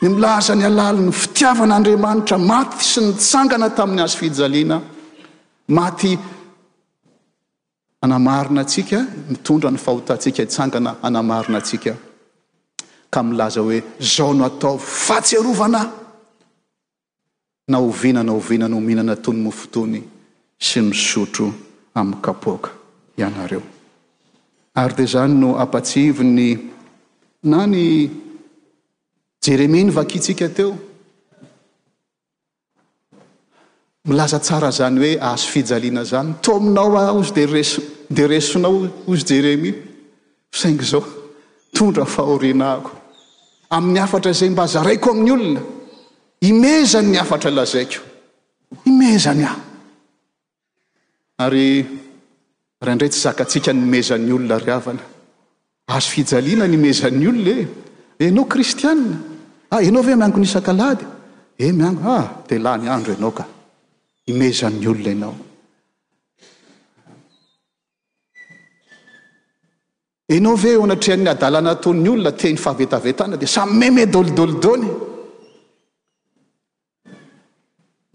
ny 0.00 0.08
milaza 0.08 0.54
ny 0.54 0.64
alali 0.64 1.00
ny 1.02 1.10
fitiavanaandriamanitra 1.10 2.38
maty 2.38 2.84
sy 2.86 3.00
nytsangana 3.02 3.66
tamin'ny 3.74 4.02
azy 4.04 4.16
fijaliana 4.20 4.80
maty 5.74 6.18
anamarina 8.02 8.60
atsika 8.62 8.98
mitondra 9.30 9.70
ny 9.70 9.76
fahotantsika 9.76 10.42
hitsangana 10.42 10.94
anamarina 11.02 11.58
atsika 11.58 11.94
ka 13.10 13.22
milaza 13.22 13.60
hoe 13.60 13.82
zao 14.00 14.32
no 14.34 14.44
atao 14.44 14.78
fatserovanay 14.78 15.86
na 17.68 17.78
ovina 17.78 18.22
na 18.22 18.32
ovina 18.32 18.68
no 18.68 18.76
omihinana 18.76 19.16
tony 19.16 19.38
mifotony 19.42 20.02
sy 20.60 20.80
misotro 20.80 21.52
amin'ny 21.94 22.20
kapoaka 22.22 22.70
ianareo 23.18 23.62
ary 24.74 24.94
di 24.94 25.06
zany 25.12 25.32
no 25.42 25.50
apatsivi 25.64 26.24
ny 26.24 26.48
na 27.50 27.60
ny 27.66 27.86
jeremia 29.44 29.82
ny 29.86 29.90
vakitsika 29.92 30.46
teo 30.56 30.70
milaza 34.08 34.38
tsara 34.46 34.70
zany 34.78 34.98
hoe 35.02 35.12
ahazo 35.26 35.48
fijaliana 35.52 36.02
zany 36.10 36.30
to 36.44 36.52
minao 36.64 36.94
a 36.96 37.02
ozy 37.18 37.32
e 37.42 37.44
res 37.52 37.70
de 38.16 38.22
resonao 38.32 38.76
ozy 39.12 39.24
jeremia 39.36 39.74
saingy 40.58 40.84
zao 40.90 41.02
tondra 41.76 42.04
fahorinahako 42.14 42.90
amin'ny 43.76 43.98
afatra 44.06 44.32
zay 44.38 44.48
mba 44.52 44.62
azaraiko 44.68 45.08
amin'ny 45.14 45.30
olona 45.40 45.60
imezany 46.50 47.08
ny 47.12 47.18
afatra 47.24 47.50
lazaiko 47.58 47.98
imezany 48.90 49.42
ah 49.52 49.58
ary 51.44 51.66
rahaindray 52.82 53.10
tsy 53.10 53.20
zakatsika 53.20 53.72
nymezan'ny 53.72 54.32
olona 54.32 54.58
riavana 54.58 55.02
azo 55.94 56.08
fijaliana 56.12 56.66
nymezan'ny 56.72 57.26
olona 57.30 57.56
e 57.60 58.24
enao 58.30 58.44
kristiaa 58.52 58.94
enao 59.88 60.02
ve 60.08 60.14
miango 60.20 60.38
nsa-aady 60.44 61.04
e 61.64 61.72
anotlanyandro 61.90 63.16
anao 63.18 63.32
ka 63.38 63.44
zn'yolona 64.60 65.28
eaonao 70.34 70.56
ve 70.64 70.70
eoanatehan'ny 70.76 71.28
adalanaataon'nyolona 71.34 72.32
teny 72.42 72.56
fahavetavtana 72.64 73.34
d 73.42 73.52
samy 73.56 73.72
meme 73.80 74.02
dolidoliony 74.14 74.88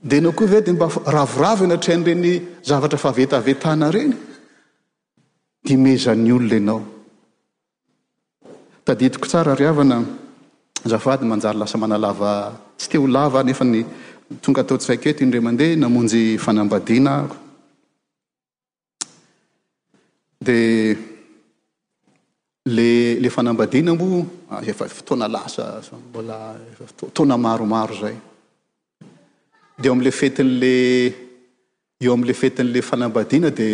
de 0.10 0.17
nao 0.23 0.32
koa 0.38 0.52
ve 0.54 0.60
de 0.65 0.71
mba 0.78 0.86
ravorav 1.15 1.58
eoanatrehan'reny 1.63 2.26
zavatra 2.69 2.97
fahavtavtanareny 3.06 4.12
dimezan'ny 5.63 6.32
olona 6.36 6.56
anao 6.62 6.82
taditiko 8.86 9.28
tsara 9.28 9.54
riavana 9.56 9.97
zafady 10.91 11.26
manjary 11.32 11.58
lasa 11.60 11.78
manalava 11.78 12.32
tsy 12.78 12.88
te 12.91 12.97
o 12.99 13.08
lava 13.08 13.43
nefa 13.43 13.63
ny 13.65 13.86
tonga 14.41 14.62
ataotsyzaikety 14.63 15.23
indray 15.23 15.41
mandeha 15.47 15.76
namonjy 15.84 16.21
fanambadiana 16.45 17.12
ako 17.26 17.36
di 20.45 20.60
lela 22.76 23.30
fanambadiana 23.36 23.91
mo 23.99 24.08
ah, 24.52 24.62
fa 24.80 24.86
fotoana 24.97 25.26
lasabolaftona 25.36 27.36
maromaro 27.45 27.95
zay 28.02 28.15
de 29.80 29.86
eo 29.88 29.93
amle 29.95 30.12
fetin'la 30.19 30.76
eo 32.04 32.12
amle 32.15 32.34
fetin'la 32.41 32.80
fanambadiana 32.89 33.49
di 33.60 33.67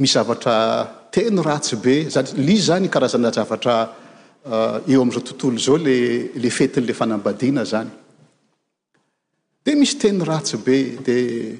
misy 0.00 0.12
zavatra 0.16 0.88
teny 1.12 1.42
ratsy 1.44 1.76
be 1.80 1.94
zalizy 2.10 2.58
zany 2.62 2.88
karazana 2.88 3.30
zavatra 3.32 3.74
uh, 4.46 4.80
eo 4.92 5.02
amin'izao 5.02 5.22
tontolo 5.28 5.58
zao 5.64 5.76
lla 6.38 6.50
fetin'la 6.58 6.94
fanambadiana 7.00 7.62
zany 7.72 7.90
dia 9.64 9.76
misy 9.80 9.96
teny 10.02 10.24
ratsy 10.30 10.56
be 10.66 10.76
dia 11.04 11.52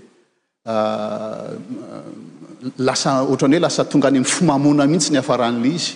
uh, 0.66 1.50
lasa 2.86 3.12
ohatrany 3.24 3.56
hoe 3.58 3.64
lasa 3.66 3.82
tonga 3.90 4.08
any 4.10 4.18
ami'y 4.20 4.32
fomamona 4.34 4.84
mihintsy 4.90 5.10
ny 5.14 5.18
afarahan' 5.22 5.62
lizy 5.64 5.94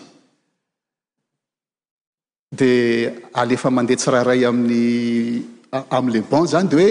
dia 2.59 3.12
alefa 3.40 3.68
mandeha 3.76 3.96
tsirairay 4.00 4.40
aminny 4.50 4.85
am'la 5.98 6.20
ban 6.30 6.44
zany 6.52 6.68
di 6.70 6.76
hoe 6.80 6.90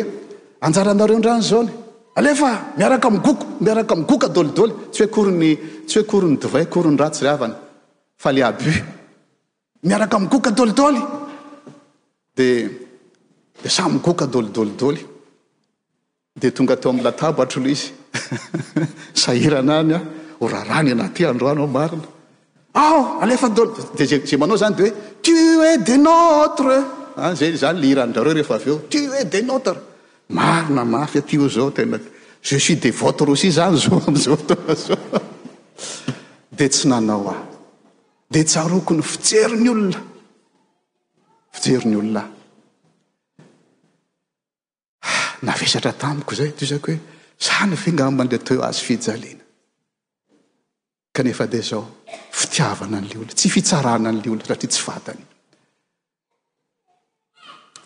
anjaranareo 0.66 1.16
indrano 1.18 1.44
zaony 1.52 1.83
alefa 2.19 2.65
miaraka 2.78 3.08
oo 3.08 3.38
iaraka 3.67 3.95
mgoko 3.95 4.28
dôlidôly 4.36 4.71
toytsy 4.91 5.97
hoe 5.97 6.04
korny 6.04 6.38
divay 6.43 6.65
korny 6.73 6.97
ratsyravany 7.02 7.54
fa 8.21 8.30
leabu 8.38 8.71
miaraka 9.88 10.17
mgoka 10.19 10.49
dolidôly 10.60 11.02
dde 12.36 12.47
samygoka 13.78 14.26
dolidolidoly 14.28 15.02
de 16.41 16.52
tonga 16.52 16.76
teo 16.78 16.89
amlatabatra 16.93 17.62
loa 17.62 17.71
izysahiana 17.71 19.78
anya 19.82 19.99
orarany 20.43 20.89
anaty 20.95 21.21
androanao 21.32 21.67
marina 21.78 22.08
eade 22.76 23.38
za 24.30 24.38
manao 24.41 24.58
zany 24.63 24.76
de 24.80 24.84
hoe 24.86 24.91
tue 25.26 25.69
de 25.88 25.95
notreza 25.97 26.86
ah, 27.17 27.34
zany 27.62 27.78
le 27.82 27.88
irandrareo 27.91 28.34
rehefa 28.38 28.56
aveo 28.60 28.78
tue 28.91 29.26
de 29.34 29.39
nôtre 29.47 29.78
marona 30.34 30.84
mafy 30.86 31.17
atyo 31.19 31.48
zao 31.50 31.72
tena 31.72 32.00
jesuis 32.52 32.80
devote 32.82 33.26
rosi 33.26 33.52
zany 33.52 33.78
zo 33.78 34.02
amzaot 34.08 34.48
de 36.58 36.67
tsy 36.69 36.88
nanao 36.88 37.30
a 37.30 37.36
de 38.32 38.43
tsarokony 38.43 39.02
fijero 39.02 39.56
ny 39.63 39.69
olona 39.69 40.00
fijerony 41.54 41.96
olona 41.98 42.24
navesatra 45.46 45.91
tamiko 45.93 46.34
zay 46.36 46.52
to 46.52 46.65
izako 46.65 46.91
hoe 46.91 47.00
za 47.46 47.65
ny 47.65 47.76
fenga 47.76 48.10
mandea 48.12 48.39
toe 48.39 48.58
azy 48.67 48.82
fijalena 48.88 49.43
kanefa 51.15 51.46
de 51.54 51.62
zao 51.69 51.84
fitiavana 52.39 52.98
an'le 52.98 53.15
olona 53.17 53.34
tsy 53.39 53.50
fitsarana 53.56 54.08
an'le 54.10 54.28
olona 54.30 54.46
satria 54.50 54.69
tsy 54.74 54.82
vatany 54.89 55.24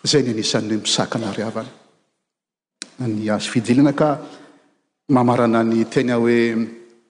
zay 0.10 0.21
ny 0.25 0.29
anisan'hoe 0.33 0.77
misaka 0.86 1.17
nariavana 1.23 1.69
ny 3.05 3.29
azo 3.29 3.49
fijilina 3.53 3.93
ka 3.93 4.17
mamarana 5.13 5.62
ny 5.63 5.86
tena 5.89 6.15
hoe 6.17 6.55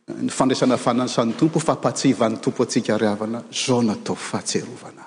ny 0.07 0.29
fandraisana 0.29 0.77
fanaysan'ny 0.77 1.35
tompo 1.35 1.59
fa 1.59 1.73
mpatsevan'ny 1.75 2.39
tompo 2.39 2.63
atsika 2.63 2.97
ry 2.97 3.07
avana 3.07 3.43
zao 3.51 3.81
natao 3.81 4.15
fahatserovana 4.15 5.05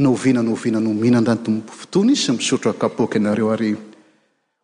novina 0.00 0.40
noviana 0.42 0.80
no 0.80 0.92
mihinan-drany 0.92 1.42
tompo 1.42 1.72
fotony 1.72 2.12
izy 2.12 2.22
sy 2.22 2.32
misotro 2.32 2.72
kapoaka 2.72 3.18
ianareo 3.18 3.50
ary 3.52 3.76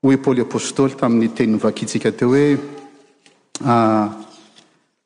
hoy 0.03 0.17
paoly 0.17 0.41
apôstôly 0.43 0.95
tamin'ny 0.97 1.33
teninoovakitsika 1.37 2.13
teo 2.17 2.29
hoe 2.33 2.57
ah, 3.65 4.09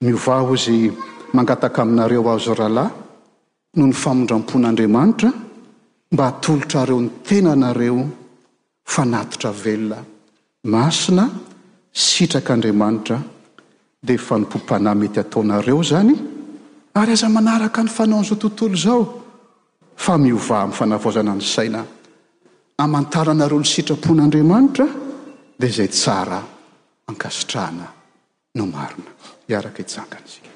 miovaho 0.00 0.54
izy 0.54 0.90
mangataka 1.32 1.82
aminareo 1.82 2.20
aho 2.26 2.38
zao 2.38 2.54
rahalahy 2.54 2.90
no 3.76 3.86
ny 3.86 3.92
famondram-pon'andriamanitra 3.94 5.30
mba 6.12 6.22
hatolotra 6.26 6.84
reo 6.86 7.00
ny 7.02 7.10
tena 7.26 7.52
anareo 7.58 8.06
fanatotra 8.86 9.52
velona 9.52 9.98
masina 10.62 11.28
sitrak'andriamanitra 12.06 13.18
dia 14.06 14.18
fanompom-panahy 14.28 14.96
mety 15.00 15.18
ataonareo 15.24 15.80
izany 15.84 16.14
ary 17.00 17.12
aza 17.16 17.28
manaraka 17.36 17.80
ny 17.84 17.88
fanaonizao 17.96 18.36
tontolo 18.44 18.74
izao 18.80 19.02
fa 20.04 20.12
miovaha 20.24 20.62
amnfanavozana 20.66 21.32
ny 21.34 21.42
saina 21.54 21.80
amantaranareo 22.84 23.58
ny 23.58 23.64
sitrapon'andriamanitra 23.74 24.86
dia 25.58 25.68
izay 25.72 25.88
tsara 25.98 26.38
ankasitrahana 27.10 27.86
no 28.56 28.64
marina 28.74 29.10
iaraka 29.52 29.78
hitjankany 29.82 30.26
sika 30.32 30.50